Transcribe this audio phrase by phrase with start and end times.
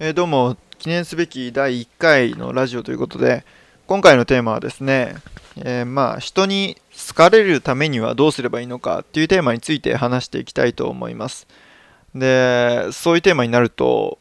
[0.00, 3.44] えー、どうも記念すべき第1回のラジオということで
[3.86, 5.14] 今回のテーマはですね、
[5.56, 6.76] えー、まあ人に
[7.08, 11.46] 好かれるためにはどうすればいいのかっていうテーマについて話していきたいと思います。
[12.12, 14.18] でそういうテーマになると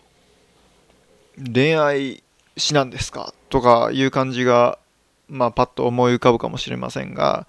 [1.51, 2.21] 恋愛
[2.55, 4.77] しなんですかとかいう感じが
[5.27, 7.47] まあパッと思い浮かぶかもしれませんが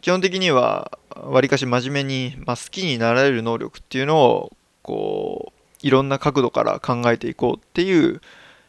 [0.00, 8.20] 基本的にはわりかし真面目に、まあ、好きになられる能力っていうのをこういろんな角度から考えていこうっていう、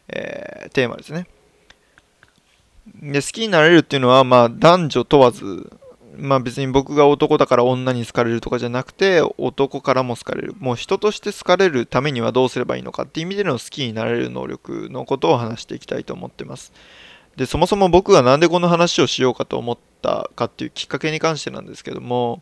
[0.08, 1.28] えー、テーマですね。
[2.96, 5.72] で好きになれるっていうのは、まあ、男女問わず、
[6.18, 16.74] まあ、別に僕が男だから女に好かれるとかじゃなくて男からも好かれるもう人として好かれるためにはどうすればいいのかっていう意味での好きになれる能力のことを話していきたいと思ってます
[17.36, 22.42] でそもそも僕が何でこの話をしようかと思ったかっていうきっかけに関してなんですけども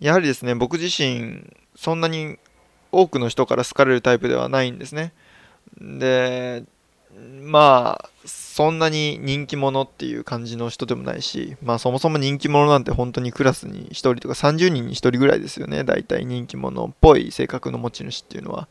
[0.00, 1.44] やはりですね僕自身
[1.76, 2.38] そんなに
[2.92, 5.12] 多くの人から好かれるタイプではないんですね。
[5.80, 6.64] で、
[7.42, 15.84] まあ、そんなに人気者っていう感じの人でもないし、まあそもそも人気者なんて本当にクラスに1人とか30人に1人ぐらいですよね。
[15.84, 18.68] 大体人気者っぽい性格の持ち主っていうのは。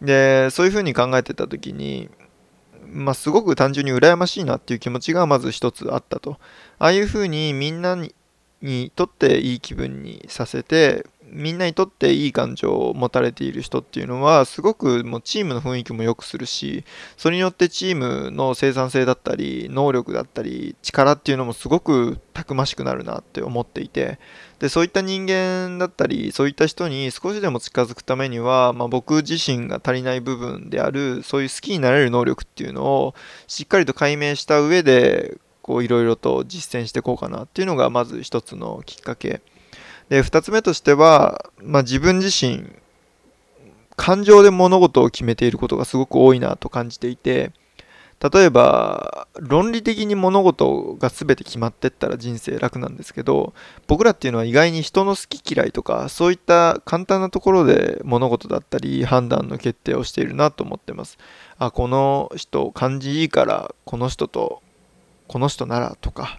[0.00, 2.08] で、そういうふうに考えてた時に、
[2.90, 6.38] まあすごく単純に羨ましいなっていう気持ちがまず一つあったと。
[6.78, 8.14] ああいうふうにみんなに
[8.60, 16.84] にとっていい気分にさせてみんなにとっていい感情を持たれている人っていうのはすごくもうチームの雰囲気も良くするし
[17.16, 24.18] それによってチームの生産性だったり能力だったり力っていうのもすごくたくましくなるなって思っていて
[24.58, 33.14] でそういった人間だったりそういった人に少しでも近づくためには、まあ、僕自身が足りない部分であるそういう好きになれる能力っていうのを
[33.46, 39.40] しっかりと解明した上でこういろいろと実践していこうかなっていうのがまず一つのきっかけ。
[40.12, 42.66] で、2つ目としては、まあ、自分自身、
[43.96, 47.50] 感情で物事を決めていることがすごく多いなと感じていて、
[48.20, 53.54] 例えば、論理的に物事が全て決まってったら人生楽なんですけど、
[53.86, 61.16] 僕らっていうのは意外に人の好き嫌いとか、そういった簡単なところで物事だったり判断の決定をしているなと思ってます。
[61.56, 64.60] あ、この人感じいいから、この人と、
[65.26, 66.38] この人ならとか、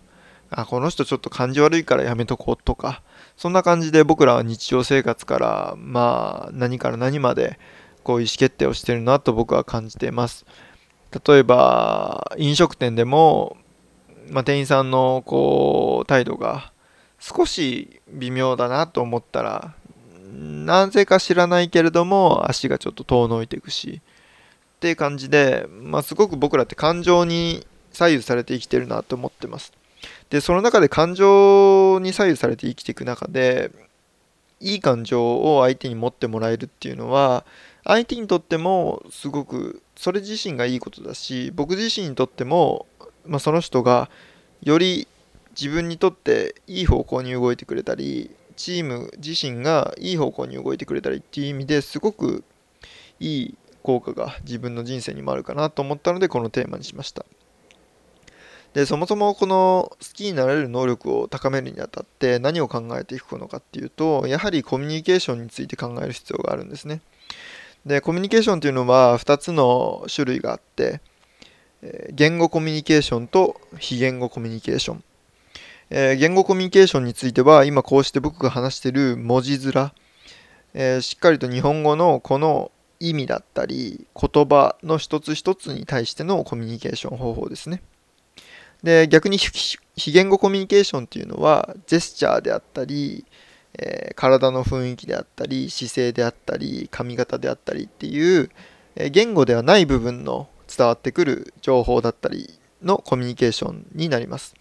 [0.52, 3.02] あ、この人ちょっと感じ悪いからやめとこうとか、
[3.38, 7.60] そんな感じで僕らは日常生活からまあ何から何まで
[8.04, 10.46] こう意思決定をしてるなと僕は感じています。
[11.28, 13.58] 例えば飲食店でも、
[14.30, 16.72] まあ、店員さんのこう態度が
[17.20, 19.76] 少し微妙だなと思ったら
[20.34, 24.02] なぜか知らないけれども足がちょっと遠のいていくし
[24.78, 29.72] っていう感じで、まあ、すごく僕らって感情に左右されて生きてるなと思ってます。
[30.34, 33.70] でその中で感情に左右されて生きていく中で
[34.60, 37.46] いい感情を相手に持ってもらえるっていうのは
[37.84, 42.88] 相手にとってもすごくそれ自身がいいことだし僕自身にとっても、
[43.28, 44.10] まあ、その人が
[44.64, 45.08] より
[45.52, 52.44] 自分にとっていい方向に動いてくれたりチーム自身がいい方向に動いてくれたりっていう意味ですごく
[53.20, 57.24] いい効果が自分の人生にもあるかなと思ったのでこのテーマにしました。
[58.74, 67.02] でそもそもこの好きになれる能力を高めるにあたって何を考えていくのかっていうとやはりコミュニケーションについて考える必要があるんですね。
[67.86, 71.02] でコミュニケーションというのは2つの種類があって
[72.14, 75.04] 言語コミュニケーションと非言語コミュニケーション、
[75.90, 79.92] え言語コミュニケーションについては今こうして僕が話している文字面、
[80.74, 87.82] え、しっかりと日本語のこの意味だったり言葉の一つ一つに対してのコミュニケーション方法ですね。
[88.84, 93.26] で、逆に非言語コミュニケーションっていうのは、ジェスチャーであったり、
[93.80, 98.50] えー、体の雰囲気であったり、姿勢であったり、髪型であったりっていう、
[98.96, 104.54] えー、言語ではない部分の伝わってくる情報だったりのコミュニケーションになります。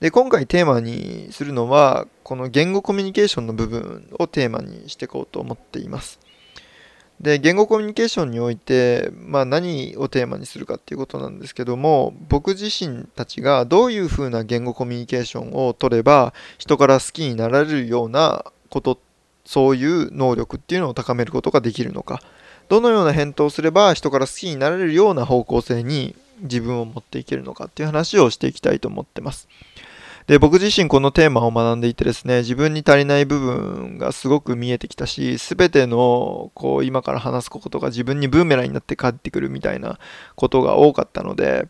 [0.00, 6.20] で、今回テーマにするのは、この言語コミュニケーションの部分をテーマにしていこうと思っています。
[7.20, 18.98] で言語コミュニケーションにおいて、まあ、何をテーマにするかっていうことなんですけども僕自身たちがどういうふうな言語コミュニケーションを取れば人から好きになられるようなこと
[19.44, 22.20] そういう能力っていうのを高めることができるのか
[22.68, 29.48] どのような返答をすれば人から好きになられるような方向性に自分を持っていけるのかっていう話をしていきたいと思ってます。
[30.26, 39.98] で、僕自身このテーマを学んでいてですね、自分に足りない部分がすごく見えてきたし、すべての、こう、今から話すことが自分にブーメランになって帰ってくるみたいな
[40.34, 41.68] ことが多かったので、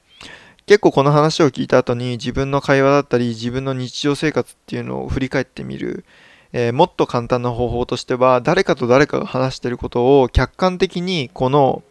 [0.67, 6.05] 結構この話を聞いた後に自分の会話だったり、自分の日常生活っていうのを振り返ってみる。
[6.53, 11.83] えー、もっと簡単な方法としては、誰かと誰かが話していることを客観的にこの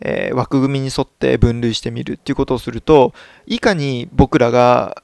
[0.00, 3.12] えー、枠組みに沿って分類してみるっていうことをすると
[3.46, 5.02] いかに僕らが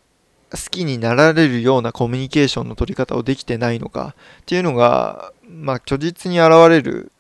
[0.57, 7.13] 好きになられるようなコミュニケーションの取り方をできてないのかっていうのが、まあ、虚実に現れる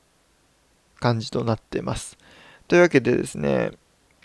[1.00, 2.18] 感じとなってます。
[2.68, 3.72] というわけでですね、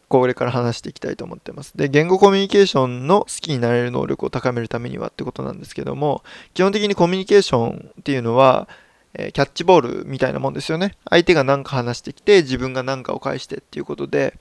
[0.07, 1.77] これから話していきたいと思ってます。
[1.77, 6.23] で、言語コミュニケーションの好きになれる能力を高めるためにはってことなんですけども、
[6.55, 8.67] 基本的にコミュニケーションっていうのは、
[9.13, 10.95] え、キャッチボールみたいなもんですよね。
[11.09, 14.39] 相手が何か話してきて、自分が何かを返してっていうことで、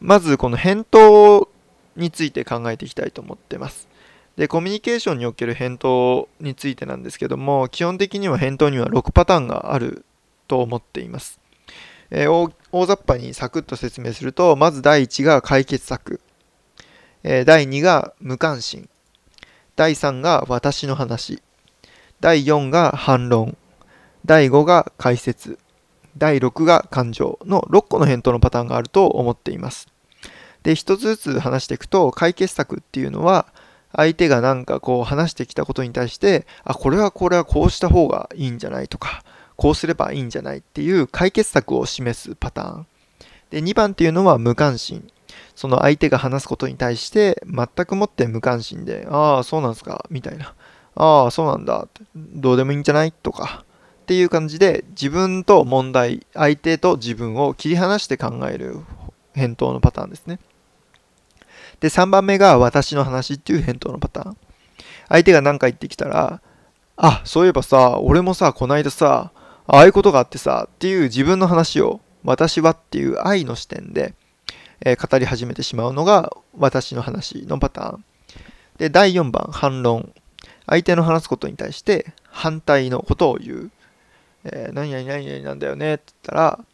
[0.00, 1.48] まずこの返答
[1.96, 3.88] について考えていきたいと思ってます。
[4.36, 10.04] で、コミュニケーションにおける返答についてなんですけども、基本的には返答には6パターンがある
[10.46, 11.40] と思っています。
[12.10, 16.20] えー、大雑把にサクッと説明すると、まず第1が解決策、
[17.22, 18.88] えー、第2が無関心、
[19.74, 21.42] 第3が私の話、
[22.20, 23.56] 第4が反論、
[24.26, 25.58] 第5が解説、
[26.18, 29.88] 第6が感情の6個の返答のパターンがあると思っています。
[30.62, 33.46] で、一つずつ話していくと、解決策っていうのは、
[33.96, 39.24] 相手がなんかこう話してきたことに対して、あ、これはこれはこうした方がいいんじゃないとか、
[39.56, 42.86] こうすればいいんじゃないっていう解決策を示すパターン。
[43.50, 45.08] で、2番っていうのは無関心。
[45.54, 50.54] その相手が話すことに対して全くもって無関心で、ああ、そうなんですか、みたいな。
[50.94, 53.64] ああ、そうなんだ、どうでもいいんじゃないとか、
[54.02, 58.80] っていう感じで自分と問題、相手と自分を切り離して考える
[59.34, 60.38] 返答のパターンですね。
[61.80, 64.36] で、3番目が私の話っていう返答のパターン。
[65.08, 66.40] 相手が何か言ってきたら、
[66.96, 69.30] あ、そういえばさ、俺もさ、こないださ、
[69.66, 74.14] ああいうことがあってさ、っていう自分の話を、私はっていう愛の視点で、
[74.84, 78.04] えー、語り始めてしまうのが私の話のパターン。
[78.78, 80.12] で、第4番、反論。
[80.66, 83.70] 相手の話すことに対して反対のことを言う。
[84.44, 86.64] えー、何々何々なんだよねって言ったら、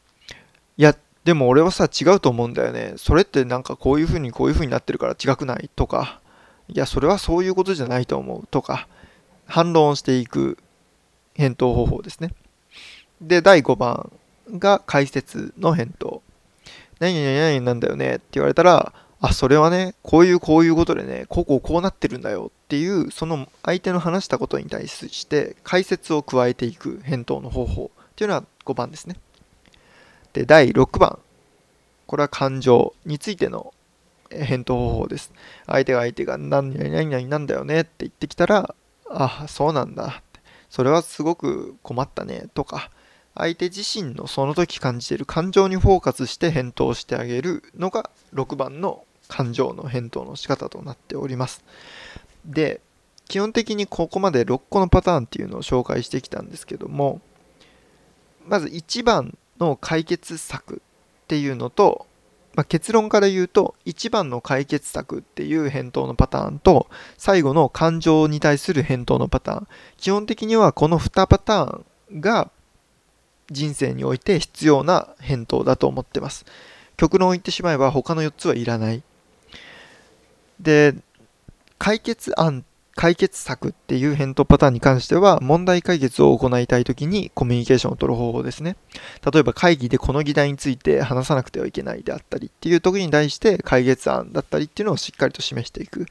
[0.78, 2.94] いや、でも俺はさ、違うと思うんだよね。
[2.96, 5.70] それってなんかこういう風にこういう風になってるから違くない？
[5.74, 6.20] とか、
[6.68, 8.88] いや、それはそういうことじゃないと思うとか、
[9.46, 10.58] 反論していく
[11.34, 12.34] 返答方法ですね。
[13.20, 14.10] で、第5番
[14.58, 16.22] が解説の返答。
[16.98, 29.16] 何々何々なんだよねって言われたら、あ、それはね、こういうこういうことでね、こうこうこうなってるんだよっていう、その相手の話したことに対して解説を加えていく返答の方法っていうのは5番ですね。
[30.32, 31.18] で、第6番。
[32.06, 33.72] これは感情についての
[34.30, 35.32] 返答方法です。
[35.66, 38.74] 相手が相手が何々何々なんだよねって言ってきたら、
[39.08, 40.22] あ、そうなんだ。
[40.70, 42.90] それはすごく困ったねとか、
[43.34, 51.64] 相手自身のその時感じている感情にフォーカスして返答してあげるのが6番の感情の返答の仕方となっております。
[52.44, 52.80] で、
[53.28, 57.20] 基本的にここまで6個のパターンっていうのを紹介してきたんですけども、
[58.46, 62.06] まず1番の解決策っていうのと、
[62.54, 71.82] まあ、結論から言うと1番の解決策っていう返答のパターンと最後の感情に対する返答のパターン基本的にはこの2パター
[72.14, 72.50] ンが
[73.50, 76.44] 人生において必要な返答だと思ってます。
[76.96, 79.02] 極論を言ってしまえば他の4つはいらない。
[80.60, 80.94] で、
[81.78, 88.76] 解決案、解決策っていう返答パターンに関しては問題解決を行いたいときにコミュニケーションを取る方法ですね。
[89.32, 96.06] 例えば会議でこの議題について話さなくてはいけないであったりっていう時に対して解決案だったりっていうのをしっかりと示していく。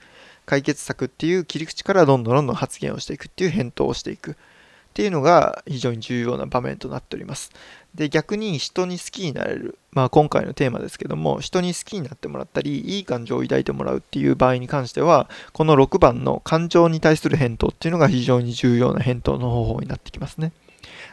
[0.45, 4.31] 解決策っていう切り口からどんどんどんどん発言をしていくっていう返答をしていく。
[4.31, 7.51] っていうのが非常に重要な場面となっております。
[7.95, 9.77] で、逆に人に好きになれる。
[9.91, 20.53] まあ今回のテーマですけども、人に好きになってもらったり、いい感情を抱いてもらうっていう場合に関しては、この6番の感情に対する返答っていうのが非常に重要な返答の方法になってきますね。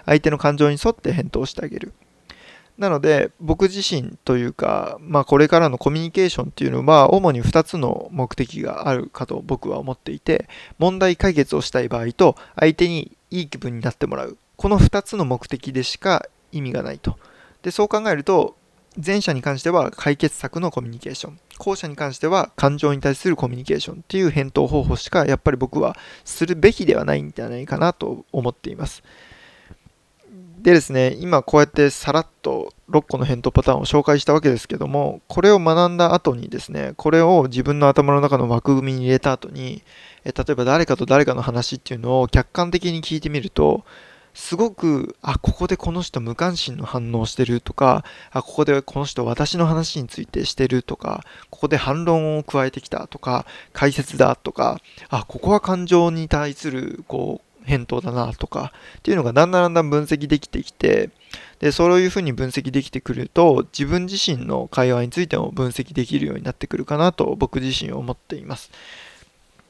[0.06, 1.92] 相手の感情に沿って返答してあげる。
[2.78, 14.38] なので、僕自身というか、まあこれからのコミュニケーションっていうのは、主に2つの目的があるかと僕は思っていて、問題解決をしたい場合と、相手にいい気分になってもらう。
[14.56, 17.18] この2つの目的でしか意味がないと。
[17.62, 18.56] で、そう考えると、
[19.04, 21.38] 前者に関しては解決策のコミュニケーション。
[21.58, 29.02] 後者に関しては感情に対するコミュニケーションっていう返答方法しかやっぱり僕はするべきではないんじゃないかなと思っています。
[30.62, 39.82] でですね、今こうやってさらっと6個の返答パターンを紹介したわけですけども、これを学んだ後にですね、これを自分の頭の中の枠組みに入れた後に、
[40.24, 43.84] え例えば誰かと誰かの話っていうのを客観的に聞いてみると、
[44.38, 54.80] すごく、あ、ここでこの人無関心の反応してるとか、あ、ここでこの人私の話についてしてるとか、ここで反論を加えてきたとか、解説だとか、
[55.10, 61.10] あ、ここは感情に対する、こう、返答だなとかっていうのがだんだんだんだん分析できてきて
[61.58, 68.70] でそういうふうに分析できてくると自分自身の会話についても分析できるようになってくるかなと僕自身思っています。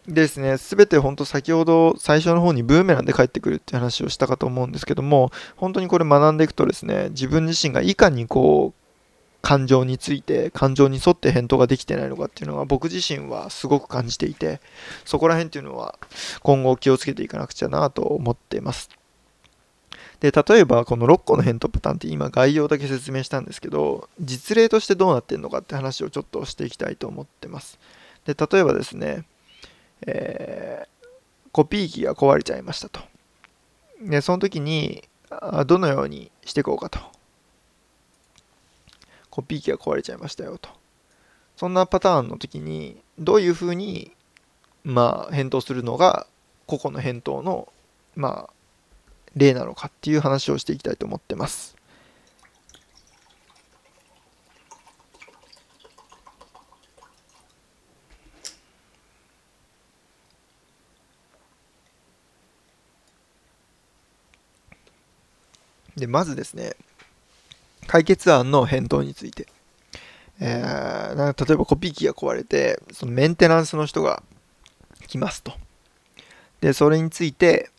[0.08, 8.78] ですね、すべて本当先ほど最初の方にブーメランで帰ってくるって話をしたかと思うんですけども本当にこれ学んでいくとですね自分自身がいかにこう
[9.42, 14.62] 感情について感情に沿って返答ができてないのかっていうのは僕自身はすごく感じていて
[15.04, 15.98] そこら辺っていうのは
[16.42, 18.88] 今後気をつけていかなくちゃなと思っています。
[20.20, 27.78] で例えばこの6個の返答パターンって今概要だけ説明したんですけど実例としてどうなってるのかって話をちょっとしていきたいと思ってます。
[28.24, 29.24] で例えばですね、
[30.06, 33.00] えー、コピー機が壊れちゃいましたと
[34.00, 35.04] でその時に
[35.66, 37.00] どのようにしていこうかと
[39.38, 40.68] コピー機が壊れちゃいましたよと。
[41.56, 44.10] そんなパターンの時に、どういうふうに、
[44.82, 46.26] まあ、返答するのが、
[46.66, 47.72] 個々の返答の、
[48.16, 48.52] まあ、
[49.36, 51.76] 例なのかっていう話をしていきたいと思ってます。
[65.98, 66.74] で、まずですね、
[67.86, 69.46] 解決案の返答について。
[70.40, 74.22] えー、例えばコピー機が壊れて、そのメンテナンスの人が
[75.08, 75.52] 来ますと。
[76.60, 77.70] で、それについて、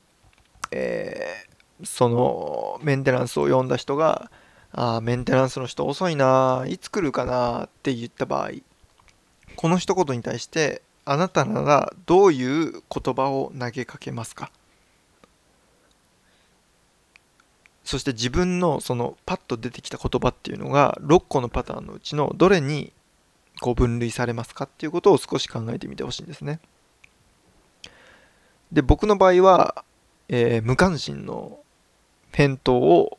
[0.71, 4.29] えー、そのメンテナンスを呼んだ人が、
[4.71, 8.51] あメンテナンスの人遅いな、いつ来るかなって言った場合、
[9.55, 14.51] この一言に対して、あなたならどういう言葉を投げかけますか？
[17.89, 22.93] そして自分のそのパッと出てきた言葉っていうのが6個のパターンのうちのどれに
[23.61, 26.59] こう分類されますかっていうことを少し考えてみてほしいんですね。
[28.71, 29.83] で僕の場合は、
[30.27, 31.57] えー、無関心の
[32.31, 33.17] 返答を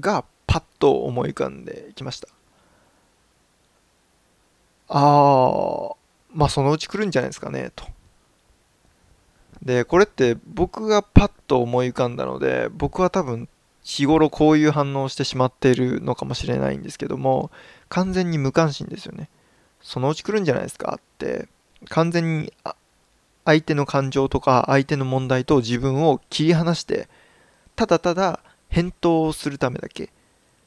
[0.00, 2.26] がパッと思い浮かんできました。
[4.88, 5.94] ああ
[6.34, 7.84] まあそのうち来るんじゃないですかねと。
[9.62, 13.48] でこれって僕がパッと思い浮かんだので僕は多分
[13.82, 17.50] 日頃こういう反応をしてしまっているのかもしれないんですけども
[17.88, 19.28] 完全に無関心ですよね。
[19.80, 21.48] そのうち来るんじゃないですかって。
[21.88, 22.52] 完全に
[23.44, 27.08] 相手の感情とか相手の問題と自分を切り離して
[27.74, 30.10] ただただ返答をするためだけ、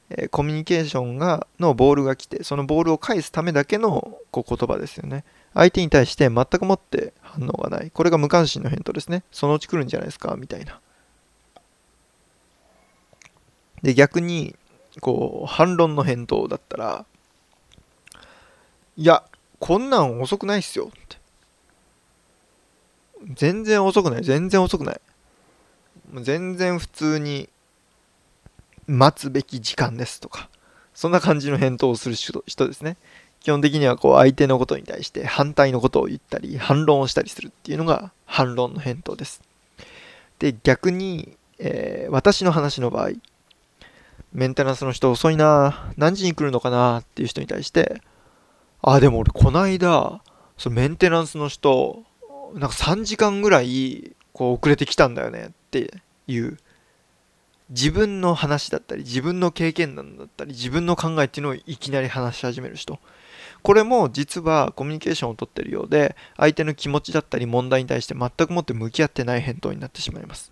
[0.09, 5.23] えコミュニケーションがのボールが来てそのボールを返すためだけのこう言葉ですよね。
[5.55, 7.89] 相手に対して全くもって反応がない。
[7.89, 9.23] これが無関心の返答ですね。
[9.31, 10.79] そのうち来るんじゃないですかみたいな。
[13.81, 14.55] で、逆に、
[15.01, 17.05] こう、反論の返答だったら、
[18.97, 19.23] いや、
[19.59, 21.17] こんなん遅くないっすよって。
[23.33, 25.01] 全然遅くない、全然遅くない。
[26.21, 27.49] 全然普通に
[28.87, 30.49] 待つべき時間ですとか、
[30.93, 32.97] そんな感じの返答をする人ですね。
[33.41, 39.41] 基本的にはこう相手のことに対して反対のことを言ったり、反論をしたりするっていうのが反論の返答です。
[40.39, 43.09] で、逆に、えー、私の話の場合、
[44.35, 48.01] メンテナンスの人遅いな、何時に来るのかなっていう人に対して、
[48.81, 50.21] あ、でも俺こないだ、
[50.57, 52.03] そのメンテナンスの人、
[52.53, 56.57] なんか3時間ぐらいこう遅れてきたんだよねっていう。
[57.69, 62.99] 自分の話だったり自分の経験談だったり自分の考えっていうのをいきなり話し始める人。
[63.63, 70.51] これも実はコミュニケーションをとってるようで相手の気持ちだったり問題に対して全くもって向き合ってない返答になってしまいます。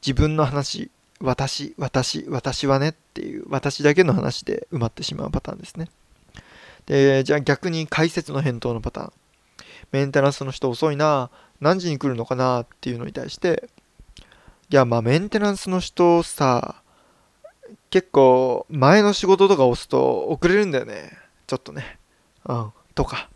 [0.00, 5.88] 自分の話私、私、私はねっていう、私だけの話で埋まってしまうパターンですね。
[6.86, 9.12] で、じゃあ逆に解説の返答のパターン。
[9.92, 13.68] メンテナンスの人遅いな、何時に来るのかなっていうのに対して、
[14.70, 16.82] いや、まあメンテナンスの人さ、
[17.90, 21.10] 結構前の仕事とか押すと遅れるんだよね。
[21.46, 21.98] ちょっとね。
[22.44, 22.72] うん。
[22.94, 23.28] とか。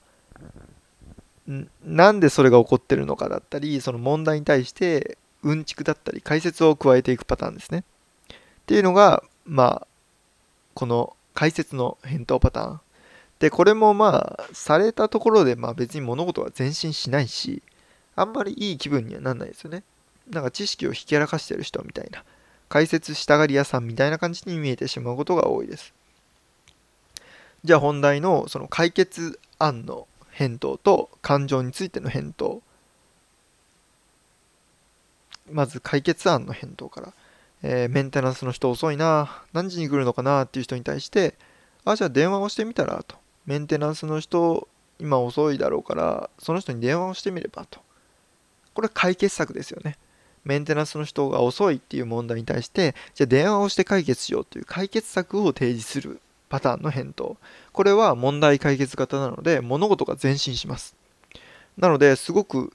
[1.85, 7.85] なんでそれが起こってるのかだったり、その問題に対してうんちくだったり解説を加えていくパターンですね。
[8.31, 9.87] っていうのが、まあ、
[10.75, 12.81] この解説の返答パターン。
[13.39, 17.63] で、これもまあ、されたところで、まあ別に物事は前進しないし、
[18.15, 19.83] あんまりいい気分にはなんないですよね。
[20.31, 22.25] なんか知識をひけらかしてる人みたいな、
[22.69, 25.93] 解説したがり屋さんみたいな感じに見えてしまうことが多いです。
[27.65, 32.63] じゃあ本題のその解決案の返答と感情についての返答
[35.51, 37.13] まず解決案の返答から、
[37.63, 41.35] えー、メンテナンスの人遅いな、何時に来るのかなっていう人に対して、
[41.85, 43.17] あ、じゃあ電話をしてみたらと。
[43.47, 44.69] メンテナンスの人、
[45.01, 47.81] 今遅いだろうから、その人に電話をしてみればと。
[48.75, 49.97] これ解決策ですよね。
[50.45, 57.37] メンテナンスの人が遅いっていう問題に対してじゃあ電話をして解決しようという解決策を提示するパターンの返答
[57.73, 60.97] これは問題解決型なので物事が前進します
[61.79, 62.73] なのですごく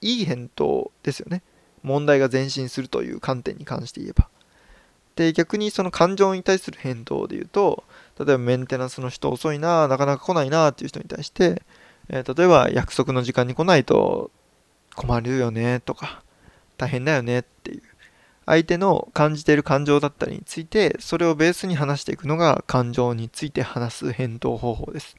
[0.00, 1.42] いい返答ですよね
[1.86, 4.28] 問題が前進するという観点に関して言えば。
[5.14, 7.84] で逆にその感情に対する返答で言うと
[8.18, 11.62] 例えばメンテナンスの人遅いななかなか来ないなっていう人に対して、
[12.10, 14.30] えー、例えば約束の時間に来ないと
[14.94, 16.22] 困るよねとか
[16.76, 17.82] 大変だよねっていう
[18.44, 25.16] 相手の感じている感情だったりについてそれをベースに話していくのが感情について話す返答方法です。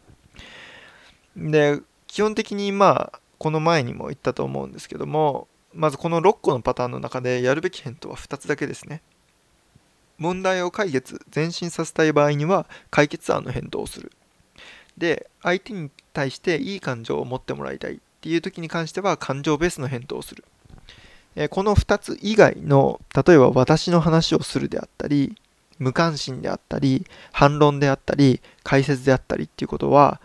[1.35, 5.47] で基本的にまあこの前にも言ったと思うんですけども
[5.77, 9.03] まずこの6個のパターンの中でやるべき返答は2つだけですね。
[10.17, 14.11] 問題を解決前進させたい場合には解決案の返答をする。
[14.97, 20.43] で相手に対していい感情を持ってもらいたいっていう時に関しては感情ベースの返答をする。
[21.35, 25.37] えこの2つ以外の例えば私の話をするであったり
[25.77, 30.19] 無関心であったり反論であったり解説であったりっていうことは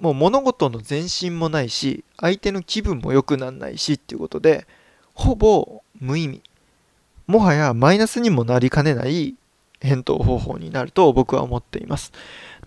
[0.00, 4.66] もう物事の前進もないし相手の気分も良くならないしっていうことで
[5.18, 6.42] ほぼ無意味。
[7.26, 9.34] もはやマイナスにもなりかねない
[9.80, 12.12] 返答方法になると僕は思っています。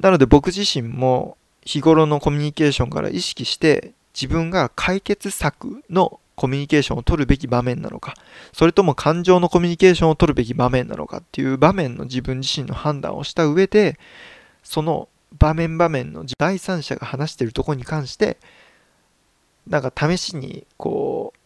[0.02, 8.16] なので僕自身も日頃のコミュニケーションから意識して自分が解決策のコミュニケーションを取るべき場面なのか、
[8.52, 13.98] それとも感情のコミュニケーションを取るべき場面なのかっていう場面の自分自身の判断をした上で、
[14.62, 15.08] その
[15.40, 18.38] 場面場面の第三者が話しているところに関して、
[19.68, 21.41] なんか試しにこう、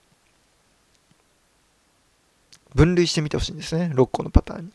[2.75, 4.72] 分類してみてほしいんですね、6個のパターンに。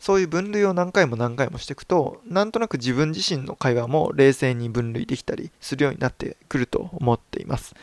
[0.00, 7.74] そういう分類を何回も何回もしていくと、なんとなく自分自身の会話も冷静に分類できたりするようになってくると思っています。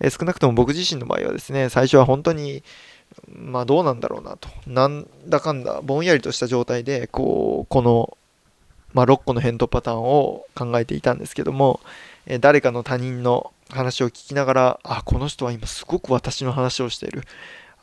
[0.00, 2.62] え少なくとも僕自身の場合はですね、最初は本当に、
[3.28, 8.18] まあどうなんだろうなと、なんだかんだぼんやりとした状態で、こう、この、
[8.92, 11.80] まあ、6個の返答パターンを考えていたんですけども、
[12.26, 17.22] え誰かの他人の話を聞きながら、あ、この人は今すごく私の話をしている。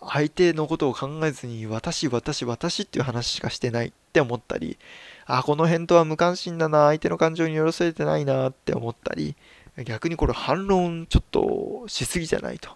[0.02, 4.78] 相手のことを考えずに私、私、私っていう話しかしてないって思ったり、
[5.26, 9.36] あ、この返答は無関心だな、相手の感情に寄せれてないなって思ったり、
[9.84, 12.70] 逆にこれ反論ちょっとしすぎじゃないと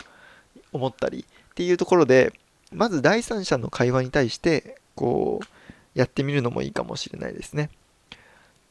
[0.71, 2.33] 思ったりっていうところで
[2.71, 5.47] まず第三者の会話に対してこう
[5.99, 7.69] やってみるのもいいかもしれないですね。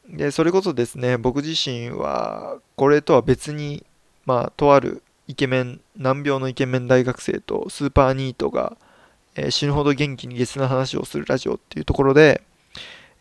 [0.09, 3.87] でそれこそですね僕自身はこれとは別に
[4.27, 8.77] まあとあるイケメン難病のイケメン大学生とスーパーニートが、
[9.35, 12.43] えー、死ぬほど元気にゲスな話をするラジオっていうところで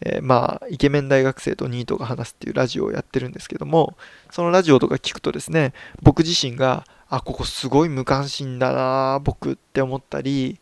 [0.03, 3.95] えー、まあ、イケメン大学生とニートが話すっていうラジオをやってるんですけども、
[4.31, 10.59] そのラジオとか聞くとですね、僕自身が、あ、ここすごい無関心だな、僕って思ったり、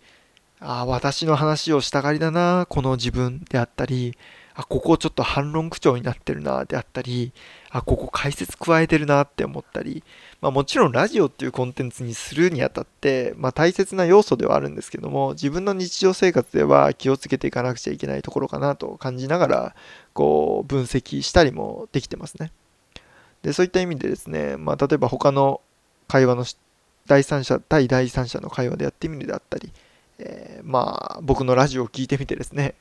[0.60, 4.18] あ、私の話をしたがりだな、この自分であったり、
[4.56, 7.34] あ、ここちょっと反論口調になってるな、であったり、
[7.72, 10.04] あ、ここ解説加えてるなって思ったり、
[10.42, 19.76] まあ、もちろんラジオっていうコンテンツにするにあたって、まあ、大切な要素ではあるんですけども自分の日常生活では気をつけていかなくちゃいけないところかなと感じながら
[20.14, 22.52] こう分析したりもできてますね。
[23.44, 25.62] でそういった意味でですね、まあ、例えば他の
[26.08, 26.46] 会話の
[27.08, 29.72] 第三者対第三者の会話でやってみるであったり、
[30.20, 32.76] えー、まあ僕のラジオを聞いてみてですね、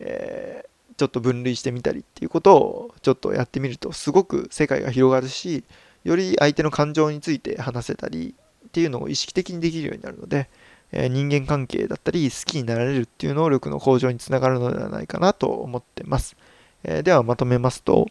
[0.00, 0.67] えー、
[0.98, 5.64] ちょっと分類してみたりっていうことをちょっとやってみるとすごく世界が広がるし
[6.04, 8.34] より相手の感情について話せたり
[8.66, 10.48] っていうのを意識的にできるようになるので、
[10.92, 16.36] え、人間関係だったり好きになられるっていう能力の向上につながるのではないかなと思ってます。
[16.84, 18.06] え、ではまとめますと、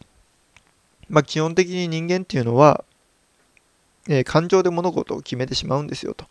[1.10, 2.84] まあ、基本的に人間っていうのは、
[4.08, 6.26] え、感情で物事を決めてしまうんですよと。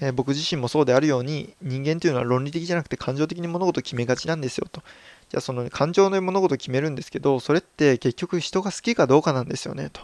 [0.00, 4.82] え僕自身もそうであるように人間というのは論理的じゃなくて感情的に物事を決めがちなんですよと。
[5.28, 10.02] じゃあその感情で物事を決めるんですけどそれって結局人が好きかどうかなんですよねと。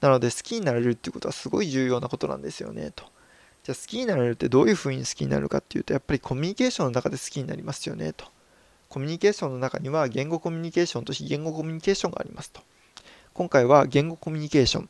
[0.00, 3.04] なので好きになれるっていうことはすごい重要なことなんですよねと。
[3.64, 8.24] じゃあ好きになれるってどういうふうに好きになるかっていうとやっぱりコミュニケーションの中で好きになりますよねと。
[8.88, 12.62] コミュニケーションの中には言語コミュニケーションと非言語コミュニケーションがありますと。
[13.34, 14.88] 今回は言語コミュニケーション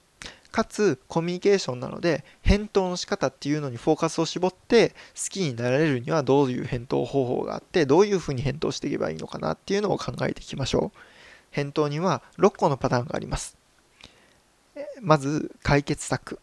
[0.50, 4.94] かつコミュニケーションなので返答の仕方っていうのにフォーカスを絞って好
[5.30, 10.98] きになられるにはどういう返答方法があってどういうふうに返答していけばいいのかなっていうのを考えていきましょう。
[11.50, 13.56] 返答には6個のパターンがあります。
[15.00, 16.38] まず解決策。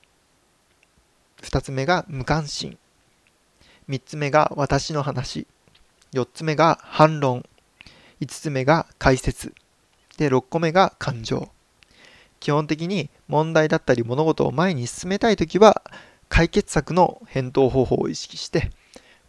[1.41, 2.77] 2つ目が無関心。
[3.89, 5.47] 3つ目が私の話。
[6.13, 7.45] 4つ目が反論。
[8.21, 9.53] 5つ目が解説。
[10.17, 11.49] で6個目が感情。
[12.45, 15.81] 基本的に問題だったり物事を前に進めたいときは
[16.29, 18.69] 解決策の返答方法を意識して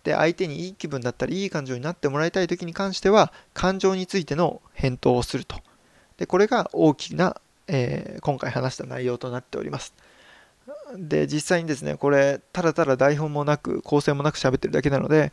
[0.05, 5.57] で相手にいい気分だったりいい感情になってもらいたい時に関しては感情についての返答をすると。
[6.18, 9.94] でこれが大きな、えー、今回話した内容となっております。
[10.94, 15.33] で実際にですねこれただただ台本もなく構成もなく喋ってるだけなので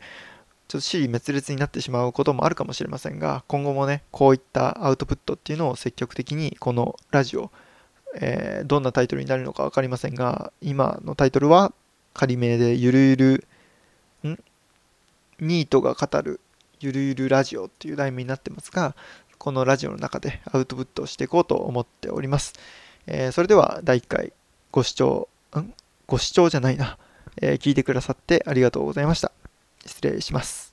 [0.68, 7.50] ちょっと尻滅裂になってしまうこともあるかもしれませんが今後もねこういったアウトプットっていうのを積極的にこのラジオ、
[8.14, 11.72] えー、どんなタイトルになるのか分かりませんが今のタイトルは
[12.12, 13.46] 仮名でゆるゆる
[14.28, 14.38] ん？
[15.40, 16.40] ニートが語る
[16.80, 18.94] ゆるゆるラジオっていう題名になってますが
[19.38, 22.54] このラジオの中でアウトプットしていこうと思っております、
[23.06, 24.32] えー、それでは第1回
[24.70, 25.72] ご視聴ん？
[26.06, 26.98] ご視聴じゃないな、
[27.40, 29.32] えー、聞いてくださってありがとうございました。
[29.86, 30.63] 失礼します。